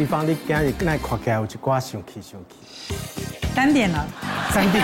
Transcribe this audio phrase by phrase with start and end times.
[0.00, 2.94] 比方你今日那看起来有一寡生气生气。
[3.54, 4.08] 三点了，
[4.50, 4.82] 三点。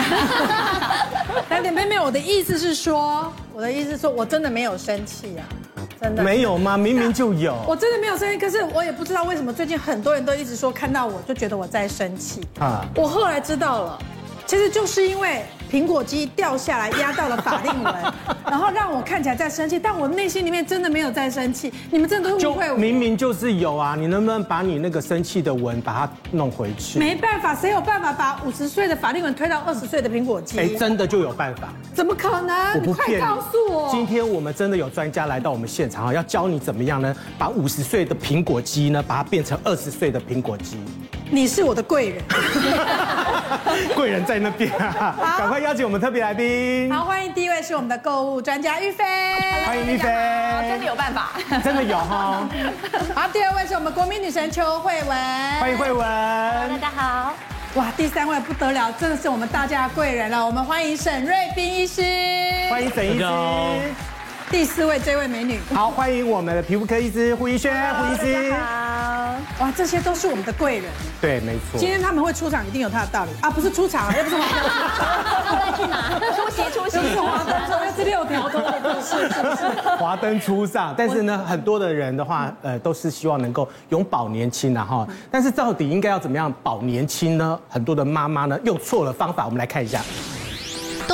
[1.48, 5.42] 三点妹妹，我的意思是说，我的意思是说我真的没有生气啊，
[6.02, 6.76] 真的没有吗？
[6.76, 7.56] 明明就有。
[7.66, 12.86] 我真的没有生气，可是我也不知道为什么最近很多人都一直说看到我就觉得我在生气啊。
[12.94, 13.98] 我后来知道了，
[14.44, 15.46] 其实就是因为。
[15.70, 17.94] 苹果肌掉下来压到了法令纹，
[18.48, 21.72] 然后让我看起来在生气，但我内心里面真的没有在生气。
[21.90, 22.76] 你们真的都误会我。
[22.76, 26.98] 明明就是有啊，你能不能把你那个生气的纹把它弄回去？
[26.98, 30.58] 没办法，谁有办法把五十岁的法令纹推到二十岁的苹果肌？
[30.58, 31.68] 哎，真的就有办法？
[31.94, 32.74] 怎么可能？
[32.74, 33.14] 我不骗你。
[33.14, 37.14] 你快告诉我，今天我们真的有专家来到我们现场啊，要教你怎么样呢？
[37.38, 40.78] 把五十岁的苹果肌呢，把它变成二十岁的苹果肌。
[41.30, 42.22] 你是我的贵人，
[43.94, 45.36] 贵人在那边啊！
[45.38, 46.92] 赶快邀请我们特别来宾。
[46.92, 49.04] 好，欢迎第一位是我们的购物专家玉飞，
[49.66, 50.08] 欢迎玉飞，
[50.68, 51.32] 真的有办法，
[51.64, 52.48] 真的有哈。
[53.14, 55.18] 好，第二位是我们国民女神邱慧文，
[55.60, 57.34] 欢迎慧文，大家好。
[57.74, 62.02] 哇，第三位不得了，真的是我们大家的贵人了，我们欢迎沈瑞斌医师，
[62.70, 63.24] 欢迎沈医师。
[64.48, 68.54] 第四位这位美女，好，欢迎我们的皮肤科医师胡医轩，胡医师。
[69.58, 70.90] 好，哇，这些都是我们的贵人。
[71.20, 71.78] 对，没错。
[71.78, 76.18] 今天他们会出场，一定有他的道理啊，不是出场，又不是华灯初上，要再去哪？
[76.34, 76.98] 出席出席。
[77.08, 79.66] 是华灯初上，是六条通的故事，是不是？
[79.96, 85.06] 华灯初上，但是呢，很多的人的话，呃，都是希望能够永葆年轻的哈。
[85.30, 87.58] 但是到底应该要怎么样保年轻呢？
[87.68, 89.44] 很多的妈妈呢，用错了方法。
[89.44, 90.00] 我们来看一下。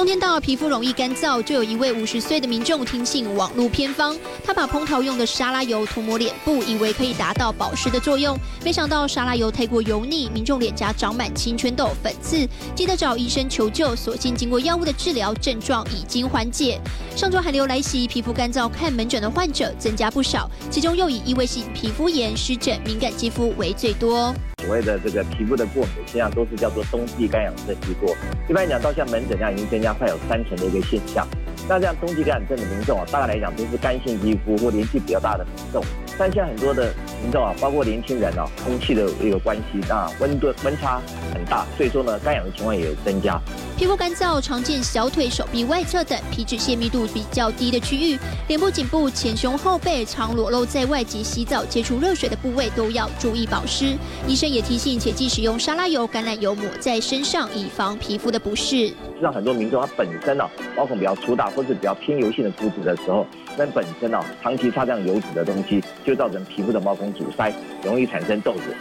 [0.02, 13.94] 冬天到，皮肤容易干燥，就有一位五十岁的民众听信网络偏方，他把烹调用的沙拉油涂抹脸部，以为可以达到保湿的作用，没想到沙拉油太过油腻，民众脸颊长满青春痘、粉刺，记得找医生求救。
[13.94, 16.80] 所幸经过药物的治疗，症状已经缓解。
[17.14, 24.34] 上周寒流来袭，皮肤干燥看门诊的患者增加不少，其中又以异位性皮肤炎、湿疹、敏感肌肤为最多。
[24.62, 28.16] 所谓的这个皮肤的过敏，实际上都是叫做冬季干痒症之过。
[28.48, 31.26] 一般来讲，到像门诊量已经增加快有三成的一个现象。
[31.68, 35.82] 那这样冬季干痒症的民众啊，大概来讲都是干性肌肤或年纪比较大的民众。
[36.16, 36.92] 但现在很多的
[37.22, 41.00] 民众啊，包括年轻人啊，空气的一个关系啊，温度温差
[41.34, 43.40] 很大，所以说呢，干痒的情况也有增加。
[43.82, 48.16] 皮肤干燥常见小腿、手臂外侧等皮脂腺密度比较低的区域，
[48.46, 53.98] 脸部、颈部、前胸、后背常裸露在外及洗澡接触热水的部位都要注意保湿。
[54.24, 58.94] 医生也提醒，切忌使用沙拉油、橄榄油抹在身上，以防皮肤的不适。
[59.22, 63.24] 像很多民众他本身呢、啊，毛孔比较粗大或是比较偏油性的肤质的时候，
[63.56, 67.52] 那本身呢、啊，长期擦这样油脂的东西，就造成皮肤的毛孔阻塞，
[67.84, 68.74] 容易产生痘子。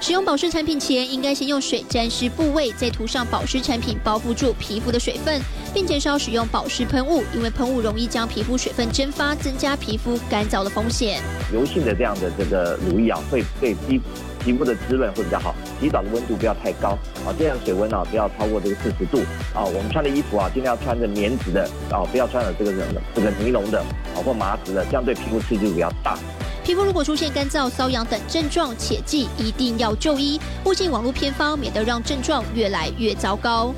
[0.00, 5.40] 使用保湿产品前，应该先用水沾湿部位，再涂上保湿产品包覆住皮肤的水分，
[5.72, 11.22] 并减少使用保湿喷雾，因为喷雾容易将皮肤水分蒸发，增加皮肤干燥的风险。
[11.54, 13.98] 油性的这样的这个乳液啊，会对肌
[14.44, 15.54] 皮肤的滋润会比较好。
[15.80, 16.90] 洗澡的温度不要太高
[17.24, 19.18] 啊，这样水温啊不要超过这个四十度
[19.54, 19.64] 啊。
[19.64, 22.72] 我们穿的衣服啊，尽量要穿着棉质的啊，不要穿了这个
[23.14, 26.18] 这个尼龙的啊或麻质的，这样对皮肤刺激比较大。
[26.62, 33.74] 皮肤如果出现干燥、瘙痒等症状，切记一定要就医，勿信网络偏方，免得让症状越来越糟糕。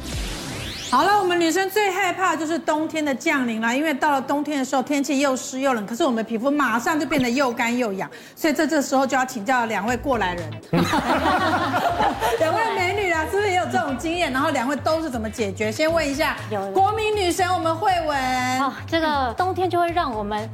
[0.92, 10.50] 好了，我们女生最害怕就是冬天的降临了，因为到了冬天的时候，天气又湿又冷，可是我们的皮肤马上就变得又干又痒，所以在这时候就要请教两位过来人，
[12.40, 14.30] 两位美女啊，是不是也有这种经验？
[14.30, 15.72] 然后两位都是怎么解决？
[15.72, 20.46] 先问一下，有国民女神我们慧文，哦，这个冬天就会让我们。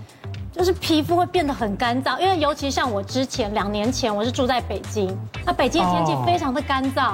[0.50, 7.12] 就是皮肤会变得很干燥，因为尤其像我之前两年前我是住在北京，那北京的天气非常的干燥，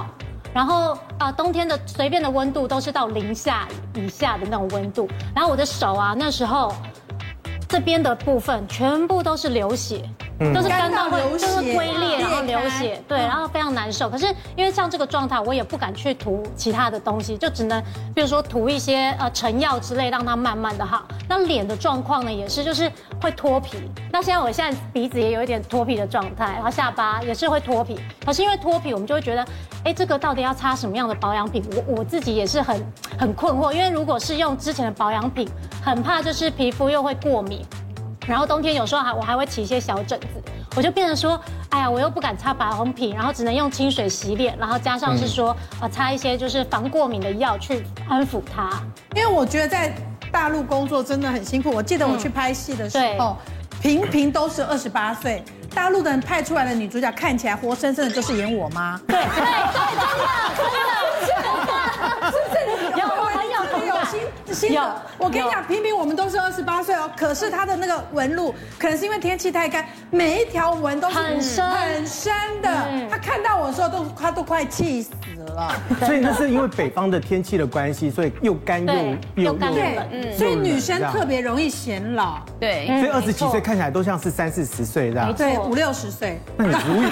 [0.55, 6.73] 然后啊冬天的随便的温度都是到零下以下的那种温度，然后我的手啊那时候
[7.69, 10.09] 这边的部分全部都是流血。
[10.39, 14.11] 都是干到会就是龟裂，然后流血，对，然后非常难受。
[14.11, 17.83] 可是因为像这个状态，我也不敢去涂其他的东西，就只能
[18.15, 21.05] 比如说涂一些呃成药之类，让它慢慢的好。
[21.29, 22.91] 那脸的状况呢，也是就是
[23.21, 23.79] 会脱皮。
[24.11, 27.99] 那现在我现在鼻子也有一点脱皮的状态，然后下巴也是会脱皮。
[28.25, 29.47] 可是因为脱皮，我们就会觉得，
[29.85, 31.63] 哎，这个到底要擦什么样的保养品？
[31.77, 35.49] 我我自己也是很很困惑，因为如果是用之前的保养品，
[35.83, 37.65] 很怕就是皮肤又会过敏。
[38.27, 40.27] 然后冬天有时候还我还会起一些小疹子，
[40.77, 41.41] 我就变成说，
[41.71, 48.71] 哎呀，我又不敢擦白红瓶，然后只能用清水洗脸，然后加上是说，呃，擦一些就是防过敏的药去安抚它。
[49.15, 49.95] 因为我觉得在
[50.33, 51.71] 大陆工作真的很辛苦。
[51.71, 53.37] 我记得我去拍戏的时候，
[53.81, 55.45] 频频都是二十八岁，
[55.75, 58.99] 大陆的人派出来的女主角看起来活生生的就是演我妈。
[59.07, 59.45] 对对对，
[60.57, 61.54] 真的真的。
[64.71, 64.83] 有，
[65.19, 72.33] 我跟你讲，平平我们都是二十八岁哦，可是他的那个纹路，可能是因为天气太干，每一条纹都是很深很深
[72.63, 72.69] 的。
[73.11, 75.11] 他看到我的时候都他都快气死
[75.55, 75.75] 了。
[76.01, 82.41] 所以那是因为北方的天气的关系，所以又干又又干对，所以女生特别容易显老。
[82.61, 85.35] 对，所以二十几岁看起来都像是三四十岁这样。
[85.35, 86.41] 对，五六十岁。
[86.57, 87.07] 那你如鱼，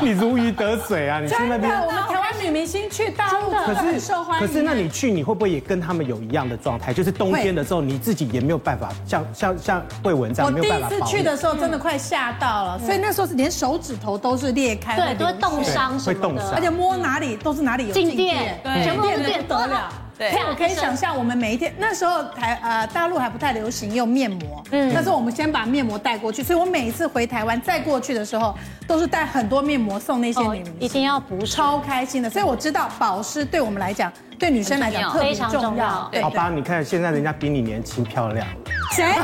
[0.00, 1.20] 你如鱼得水啊！
[1.20, 4.46] 你去那边，我们台湾女明星去大陆可是很受欢迎。
[4.46, 6.92] 可是那你去，你会不会也跟他们有一样的状态？
[6.92, 19.92] 就是冬天的时候，你自己也没有办法像像像慧文这样，我第一次去的时候真的快吓到了，所以那时候是连手指头都是裂开，对，都会冻伤，会冻伤，而且摸哪里都是哪里有静电，对，全部都电得了。
[20.30, 32.30] 对，我可以想象，我们每一天那时候台呃大陆还不太流行用面膜，嗯，那时候我们先把面膜带过去，所以我每一次回台湾再过去的时候，都是带很多面膜送那些女明星，一定要补，超开心的。
[32.30, 36.10] 所以我知道保湿对我们来讲，对女生来讲特别重要。
[36.22, 38.46] 好吧，你看现在人家比你年轻漂亮，
[38.92, 39.14] 谁？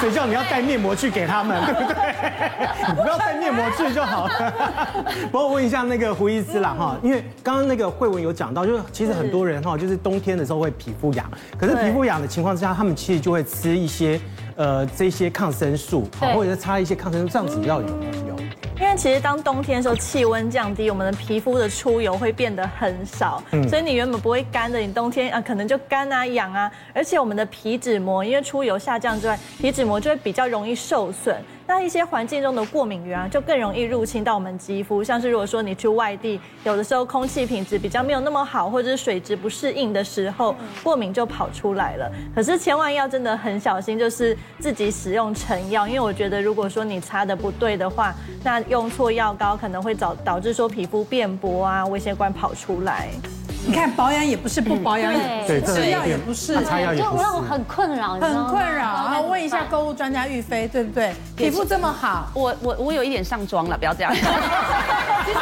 [0.00, 1.96] 谁叫你要带面膜去给他们，对不对？
[3.64, 5.04] 你不要带面膜去就好了。
[5.30, 14.20] 不过我问一下那个胡医师啦哈，因为刚刚那个慧文有讲到，就是其实很多人哈，就是冬天的时候会皮肤痒，可是皮肤痒的情况之下，他们其实就会吃一些
[14.56, 18.34] 呃这些抗生素，好，或者是擦一些抗生素，这样子要有没有？
[18.80, 31.36] 因为其实当冬天的时候，气温降低，我们的皮肤的出油会变得很少，所以你原本不会干的，你冬天啊可能就干啊痒啊，而且我们的皮脂膜因为出油下降之外，皮脂膜就会比较容易受损。
[31.66, 35.02] 那一些环境中的过敏源啊，就更容易入侵到我们肌肤。
[35.02, 42.10] 像是如果说你去外地，有的时候空气品质比较没有那么好，或者是水质不适应的时候，过敏就跑出来了。
[42.34, 53.08] 可是千万要真的很小心，就是自己使用成药，因为我觉得如果说你擦的不对的话，那用错药膏可能会导导致说皮肤变薄啊，微血管跑出来。
[53.66, 58.82] 你看保养也不是，不保养也不是，吃药也不是，擦药也不是，让我很困扰，很困扰。
[58.82, 61.14] 然后问一下购物专家玉飞，对不对？
[61.34, 64.12] 皮肤这么好，我我我有一点上妆了，不要这样。
[65.24, 65.38] 其实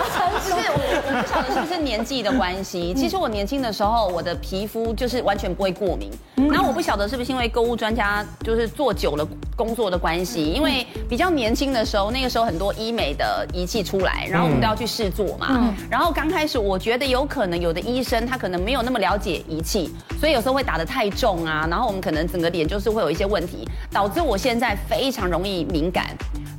[0.54, 2.94] 是我我不晓得是不是年纪的关系。
[2.96, 6.10] 其实我年轻的时候，我的皮肤就是完全不会过敏。
[6.50, 9.26] 然后我不晓得是不是因为购物专家就是做久了
[9.56, 15.74] 工作的关系，因为比较年轻的时候，那个时候很多医美的仪器出来，然后我们都要去试做嘛。
[15.90, 26.06] 然后刚开始我觉得有可能有的医生他可能没有那么了解仪器，所以有时候会打得太重啊，然后我们可能整个脸就是会有一些问题，导致我现在非常容易敏感。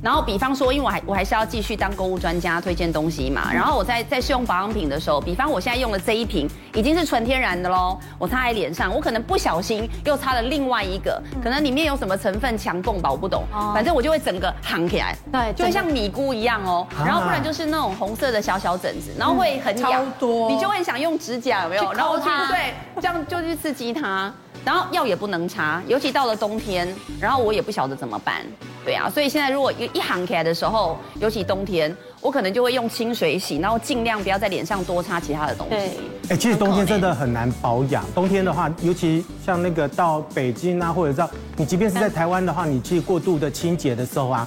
[0.04, 20.50] 然后比方说，因为我还我还是要继续当购物专家推荐东西嘛，然后我在在试用保养品的时候，比方我现在用的这一瓶已经是纯天然的喽，我擦在脸上，我可能不小心又擦了另外一个，可能里面有什么成分强共吧，我不懂，反正我就会整个夯起来，对，就会像米糊一样哦，然后不然就是那种红色的小小疹子，然后会很痒，多。
[20.50, 21.90] 你就会想用指甲有没有？
[21.94, 24.30] 然后去对，这样就去刺激它，
[24.66, 28.42] 然后药也不能擦，尤其到了冬天，然后我也不晓得怎么办。
[28.84, 35.74] 对啊，所以现在如果一行起来的时候，尤其冬天，我可能就会用清水洗，然后尽量不要在脸上多擦其他的东西。
[35.74, 35.90] 对，
[36.30, 38.04] 哎，其实冬天真的很难保养。
[38.14, 44.46] 冬天的话，尤其像那个到北京啊，或者到你即便是在台湾的话，你去过度的清洁的时候啊。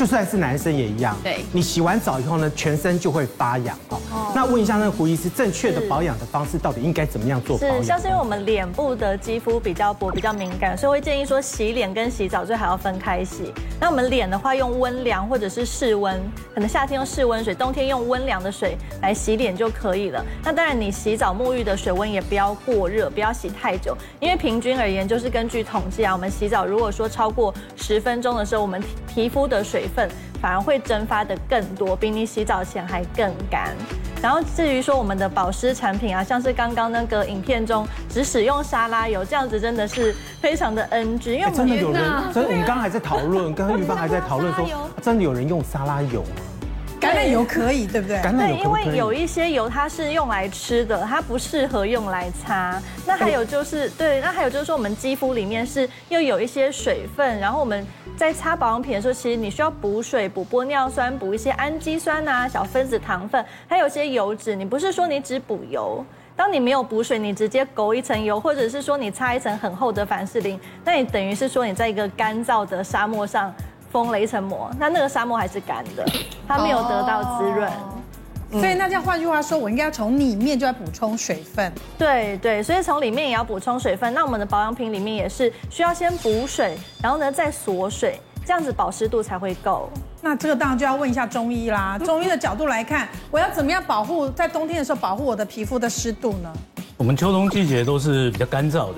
[0.00, 4.00] 就算是男生也一样，对，你洗完澡以后呢，全身就会发痒哦。
[4.34, 7.58] 那问一下那个胡医师，正确的保养的方式到底应该怎么样做？
[7.58, 13.52] 是，像是因为我们脸部的肌肤比较薄、比较敏感，所以会建议说洗脸跟洗澡最好要分开洗。
[13.78, 16.18] 那我们脸的话，用温凉或者是室温，
[16.54, 20.24] 可能夏天用室温水，冬天用温凉的水来洗脸就可以了。
[20.42, 30.08] 那当然，你洗澡沐浴的水温也不要过热，不要洗太久，因为平均而言，就是根据统计啊，我们洗澡如果说超过十分钟的时候，我们皮肤的水分
[30.40, 33.74] 反而会蒸发的更多，比你洗澡前还更干。
[34.22, 41.36] 然后至于说我们的保湿产品啊，像是刚刚那个影片中只使用沙拉油，这样子真的是非常的 NG。
[41.36, 44.66] 因为真的有人，真的我们刚刚还在讨论，刚刚玉芳还在讨论说，
[45.00, 46.28] 真的有人用沙拉油吗？
[47.00, 48.18] 橄榄油可以，对不对？
[48.18, 52.80] 橄榄油对，因为有一些油它是用来吃的，它不适合用来擦。
[53.06, 64.54] 那还有就是，对，那还有就是说，我们肌肤里面是又有一些水分，然后我们在擦保养品的时候，其实你需要补水、补玻尿酸、补一些氨基酸啊、小分子糖分，还有一些油脂。
[64.54, 66.04] 你不是说你只补油，
[66.36, 73.52] 当你没有补水，你直接勾一层油，或者是说你擦一层很厚的凡士林，那你等于是说你在一个干燥的沙漠上。
[73.90, 76.04] 封了一层膜，那那个沙漠还是干的，
[76.46, 77.70] 它没有得到滋润，
[78.52, 81.72] 所以那这样换句话说，我应该要从里面就要补充水分。
[81.98, 84.12] 对对，所以从里面也要补充水分。
[84.14, 89.88] 那我们的保养品里面也是需要先补水，然后呢再锁水，这样子保湿度才会够。
[90.22, 91.98] 那这个当然就要问一下中医啦。
[91.98, 96.52] 中医的角度来看，我要怎么样保护在冬天的时候保护我的皮肤的湿度呢？
[96.96, 98.96] 我们秋冬季节都是比较干燥的。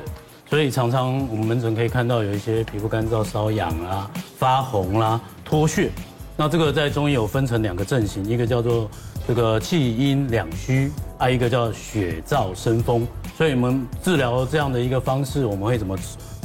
[0.53, 5.91] 所以常常我们门诊可以看到有一些皮肤干燥、瘙痒啊、发红啦、脱屑，
[6.37, 8.87] 那这个在中医有分成两个阵型，一个叫做
[9.27, 13.09] 这个气阴两虚，还有一个叫血燥生风。
[13.35, 15.97] 所以我们治疗这样的一个方式，我们会怎么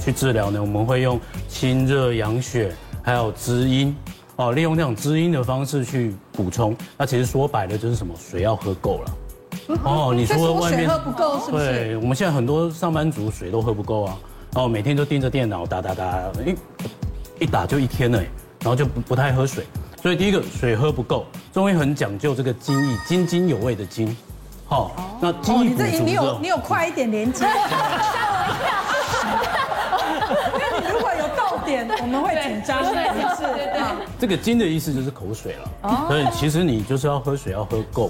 [0.01, 0.61] 去治疗呢？
[0.61, 2.73] 我们会用清热养血，
[3.03, 3.93] 还有滋阴，
[4.37, 6.73] 哦，利用这种滋阴的方式去补充。
[6.97, 8.13] 那其实说白了就是什么？
[8.17, 9.11] 水要喝够了。
[9.83, 11.65] 哦， 你说外面水喝不够是不是？
[11.65, 14.17] 对，我们现在很多上班族水都喝不够啊，
[14.53, 16.55] 然后每天都盯着电脑打打打，一
[17.43, 18.21] 一打就一天了。
[18.59, 19.63] 然后就不不太喝水，
[20.01, 24.17] 所以第一个水喝不够，中医很讲究这个津液，津津有味的津，
[24.65, 27.53] 好，那津液补足之后，你这你有你有快一点连接， 吓
[28.33, 28.73] 我一跳，
[30.57, 33.45] 因为你如果有到点，我们会紧张，是不是？
[34.19, 38.09] 这个津的意思就是口水了，所以其实你就是要喝水要喝够，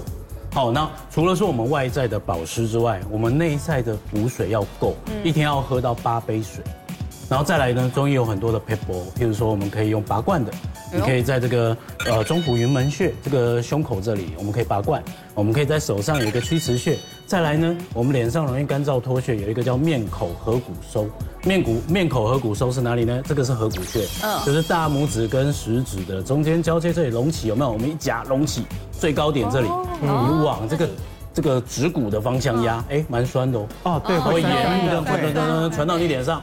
[0.52, 6.64] 好，那除了是我们外在的保湿之外，我们内在的补水要够，一天要喝到八杯水。
[7.28, 10.50] 然后再来呢，中医有很多的撇步，譬如说我们可以用拔罐的，
[10.92, 11.76] 你可以在这个
[12.06, 15.00] 呃中府云门穴这个胸口这里，我们可以拔罐；
[15.34, 16.96] 我们可以在手上有一个曲池穴。
[17.26, 21.06] 再来呢，我们脸上容易干燥脱屑，有一个叫面口合谷收。
[21.44, 23.22] 面骨面口合谷收是哪里呢？
[23.26, 27.70] 这个是合谷穴，嗯，就是大拇指跟食指的中间交接这里隆起，有没有？
[27.70, 29.68] 我们一夹隆起最高点这里，
[30.00, 30.88] 你往这个
[31.34, 33.68] 这个指骨的方向压，哎，蛮酸的哦。
[33.82, 36.40] 哦，对，会沿路这样传传传传传到你脸上。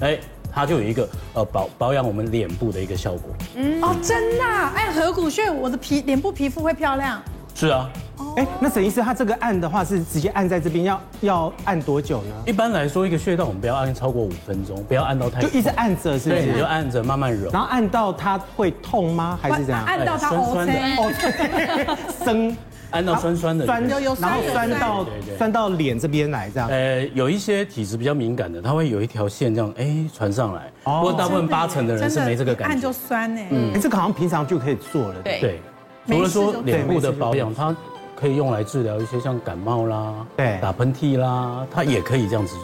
[0.00, 0.18] 哎，
[0.56, 3.34] 它就有一个呃保保养我们脸部的一个效果。
[3.56, 7.20] 嗯，哦，真的，按合谷穴，我的皮脸部皮肤会漂亮。
[7.54, 7.90] 是啊。
[8.38, 12.34] 哎，那沈医师，他这个按的话是直接按在这边，要要按多久呢？
[12.46, 15.42] 一般来说，一个穴道我们不要按超过五分钟，不要按到太。
[15.42, 16.58] 就一直按着，是不是？
[16.58, 17.50] 就按着慢慢揉。
[17.50, 19.38] 然后按到它会痛吗？
[19.42, 19.84] 还是怎样？
[19.84, 22.56] 按到它酸酸的，哦， 生。
[22.90, 26.68] 按到酸酸的，酸然后酸到酸到脸这边来这样。
[26.68, 30.72] 呃，有一些体质比较敏感的，它会有一条线这样哎传上来。
[30.84, 32.74] 不过大部分八成的人是没这个感觉。
[32.74, 33.40] 按就酸呢。
[33.50, 35.22] 嗯，哎，这个好像平常就可以做了。
[35.22, 35.60] 对。
[36.06, 37.74] 除了说脸部的保养，它
[38.14, 42.54] 可以用来治疗一些像感冒啦、对，打喷嚏啦，它也可以这样子。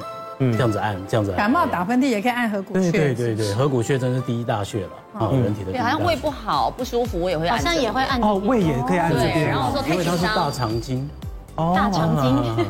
[0.42, 1.36] 嗯，这样子按，这样子按。
[1.36, 2.90] 感冒打喷嚏也可以按合谷穴。
[2.90, 5.72] 对对对，合谷穴真是第一大穴了啊，人体的。
[5.72, 7.56] 对，好像胃不好不舒服，我也会按。
[7.56, 8.20] 好像也会按。
[8.20, 9.48] 哦，胃也可以按这边。
[9.48, 11.08] 然后我说因为它是大肠经。
[11.54, 11.72] 哦。
[11.76, 12.66] 大肠经。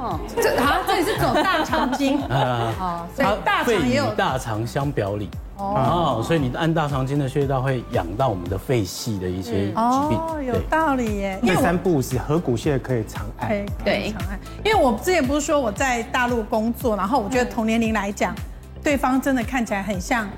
[0.00, 0.18] 哦。
[0.36, 2.20] 这好像这里是走大肠经。
[2.26, 2.74] 啊。
[2.80, 3.06] 哦。
[3.14, 4.12] 所以大肠也有。
[4.14, 5.28] 大肠相表里。
[5.62, 9.76] 哦，所以你按大肠经的穴道会养到我们的肺系的一些疾病。
[9.76, 11.38] 哦，有道理耶。
[11.42, 13.48] 第三步是合谷穴可以常按，
[13.84, 14.38] 对，常按。
[14.64, 18.34] 因为我之前不是说我在大陆工作，然后我觉得同年龄来讲，
[18.82, 20.28] 对方真的看起来很像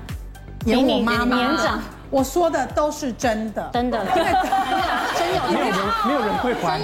[0.65, 1.35] 演我妈妈。
[1.35, 4.05] 年长，我说的都是真的，真的。
[4.05, 4.23] 因为
[5.17, 5.77] 真有， 没有人，
[6.07, 6.83] 没有人会怀疑。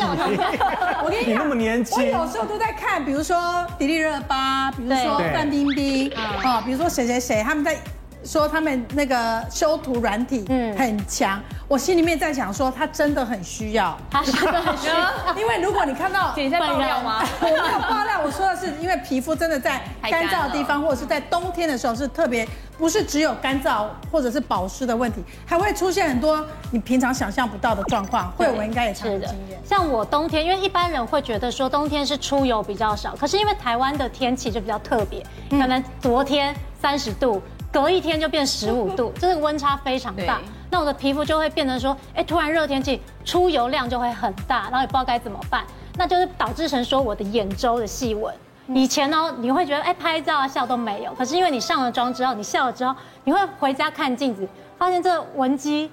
[1.04, 6.12] 我跟你讲，你那么年轻，我有时候都在看，比如说迪丽热巴，比如说范冰冰，
[6.44, 7.78] 啊，比如说谁谁谁，他们在。
[8.24, 14.96] 说他们那个修图软体嗯很强，我心里面在想说他真的很需要，他真的很需要，
[15.36, 17.24] 因为如果你看到 你在爆料吗？
[17.42, 22.48] 我没有爆料，我说的是因为皮肤真的在干燥的地方，或者是在冬天的时候是特别，
[22.78, 28.32] 不是只有干燥或者是保湿的问题，还会出现很多你平常想象不到的状况。
[28.38, 29.60] 慧文应该也常有经验。
[29.66, 37.42] 像我冬天，因为一般人会觉得说冬天是出油比较少，可是因为台湾的天气就比较特别，可能昨天三十度。
[37.72, 40.40] 隔一天就变十五度， 这个温差非常大。
[40.70, 45.64] 那我的皮肤就会变成说，哎，突然热天气出油量就会很大，然后也不知道该怎么办。
[45.96, 48.34] 那就是导致成说我的眼周的细纹。
[48.74, 54.48] 以前呢，你会觉得哎拍照啊笑都没有，可是因为你上了妆之后，你笑了之后，你会回家看镜子，
[54.78, 55.92] 发现这纹肌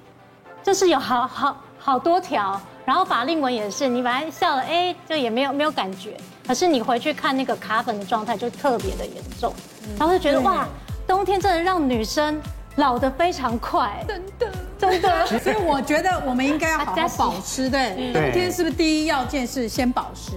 [0.62, 2.61] 就是有好好好多条。
[2.85, 6.16] 然后法令纹也是，你本来笑了哎就也没有没有感觉，
[6.47, 9.52] 可是你回去看那个卡粉的状态就特别的严重，
[9.99, 10.66] 然后就觉得哇。
[11.08, 12.38] 冬天真的让女生
[12.76, 15.26] 老得非常快，真的，真的。
[15.40, 18.12] 所以我觉得我们应该要好好保湿，对。
[18.12, 20.32] 冬天是不是第一要件是先保湿？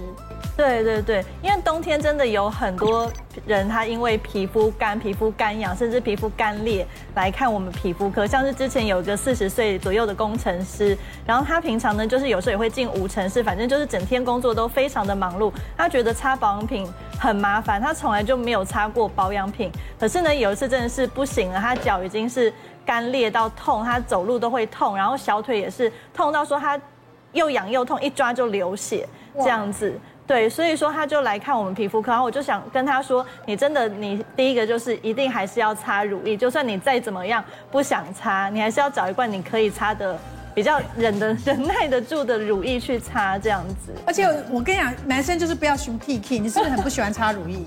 [0.54, 3.10] 对对对，因为冬天真的有很多
[3.46, 8.26] 人，他因为皮肤干、皮肤干痒，甚至皮肤干裂来看我们皮肤科。
[8.26, 15.50] 像是之前有个四十岁左右的工程师，然后他平常呢，就是有时候也会进五城市，反正就是整天工作都非常的忙碌。
[15.76, 16.86] 他觉得擦保养品
[17.18, 19.72] 很麻烦，他从来就没有擦过保养品。
[19.98, 22.52] 可是呢，有一次真的是不行了，他脚已经是
[22.84, 26.78] 干裂到痛，他走路都会痛，然后小腿也是痛到说他
[27.32, 29.98] 又痒又痛，一抓就流血这样子。
[30.32, 40.18] 对，所以说他就来看我们皮肤科，然后我就想跟他说，你真的，你第一个就是一定还是要擦乳液，就算你再怎么样不想擦，你还是要找一罐你可以擦的
[40.54, 43.92] 比较忍的、 忍耐得住的乳液去擦这样子。
[44.06, 47.58] 而且我跟你讲，男生就是不要熊屁屁，你是不是很不喜欢擦乳液？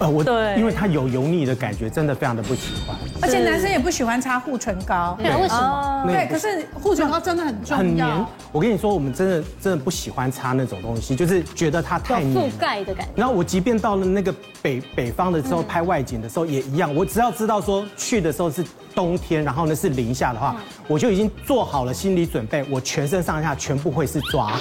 [0.00, 2.96] 呃，我对，因为它有油腻的感觉，真的非常的不喜欢。
[3.20, 6.04] 而且男生也不喜欢擦护唇膏，对，为什么？
[6.06, 7.78] 对，可是护唇膏真的很重要。
[7.78, 8.26] 很黏。
[8.50, 12.50] 我跟你说，我们真的真的不喜欢擦那种东西，就是觉得它太黏。
[12.50, 13.12] 覆盖的感觉。
[13.14, 18.64] 然后我即便到了那个北北方的时候拍外景的时候也一样，我只要知道说去的时候是
[18.94, 20.56] 冬天，然后呢是零下的话，
[20.88, 24.60] 我就已经做好了心理准备，我全身上下全部会是抓痕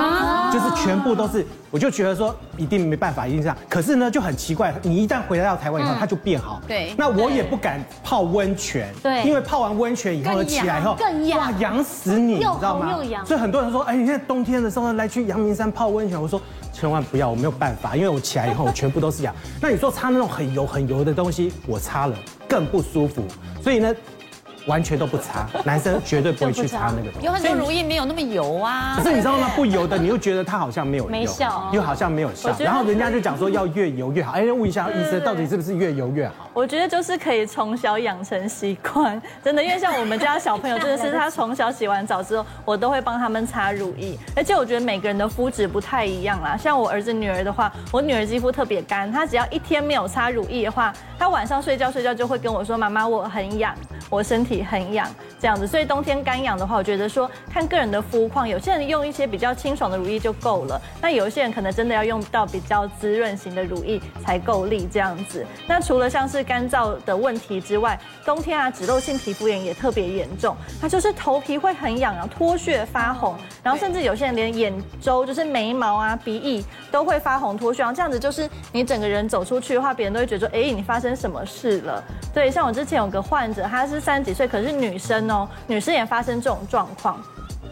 [0.00, 1.46] 啊，就是全部都是。
[1.70, 3.56] 我就觉得说一定没办法，一定这样。
[3.68, 6.60] 可是呢，就很奇怪，你一旦回来到台湾以后，它就变好。
[6.66, 6.92] 对。
[6.96, 8.92] 那我也不敢泡温泉。
[9.02, 9.22] 对。
[9.22, 11.38] 因为泡完温泉以后起来以后，更痒。
[11.38, 12.98] 哇，痒死你，你知道吗？
[13.24, 16.40] 所以很多人说，哎，你现在冬天的时候来去阳明山泡温泉，我说
[16.72, 19.32] 千万不要，我没有办法，因为我起来以后我全部都是痒。
[19.60, 22.16] 那你说擦那种很油很油的东西，我擦了
[22.48, 23.22] 更不舒服。
[23.62, 23.94] 所以呢。
[24.66, 27.24] 完全都不擦，男生绝对不会去擦那个东西。
[27.26, 28.94] 有很多乳液没有那么油啊。
[28.96, 29.50] 可是你知道吗？
[29.56, 32.54] 不油的你又觉得它好像没有没效，又好像没有效。
[32.58, 34.32] 然后人家就讲说要越油越好。
[34.32, 36.50] 哎，问一下医生，到底是不是越油越好？
[36.52, 44.18] 我觉得就是可以从小养成习惯，真的，因为像我们家小朋友，真的是他从小洗完澡之后，我都会帮他们擦乳液。
[44.36, 46.56] 而且我觉得每个人的肤质不太一样啦。
[46.56, 53.74] 像我儿子女儿的话，我女儿肌肤特别干，她只要一天没有擦乳液的话，她晚上睡觉睡觉就会跟我说：“妈妈，我很痒，
[54.08, 55.08] 我身体很痒。”
[55.40, 60.78] 这样子，所以冬天干痒的话，我觉得说看个人的肤况，有些人用一些比较清爽的乳液就够了。
[61.00, 65.46] 那有一些人可能真的要用到比较滋润型的乳液才够力这样子。
[65.66, 70.54] 那除了像是干燥的问题之外，冬天啊，脂漏性皮肤炎也特别严重。
[70.78, 77.80] 它就是头皮会很痒，然后脱屑发红，然后甚至有些人连眼周，就是眉毛啊、鼻翼都会发红脱屑。
[77.80, 82.04] 然后这样子就是你整个人走出去的话，别人都会觉得说，哎，你发生什么事了？
[82.34, 85.48] 对，像我之前有个患者，他是三十几岁，可是女生哦。
[85.66, 87.18] 女生也发生这种状况。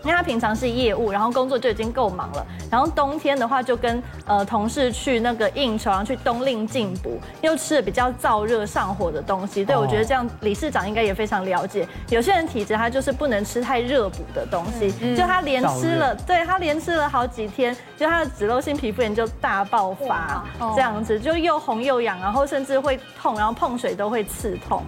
[0.04, 9.64] 因为他平常是业务，然后工作就已经够忙了，然后冬天的话就跟呃同事去那个应酬，然后去冬令进补，又吃了比较燥热上火的东西。
[9.64, 11.86] 对，我觉得这样理事长应该也非常了解。
[12.10, 20.44] 有些人体质他就是不能吃太热补的东西，就他连吃了，对他连吃了好几天，就他的脂漏性皮肤炎就大爆发，
[20.76, 24.80] 这样子就又红又痒，然后甚至会痛，然后碰水都会刺痛。